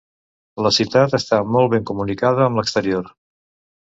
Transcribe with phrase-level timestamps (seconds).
[0.67, 3.13] La ciutat està molt ben comunicada amb l'exterior.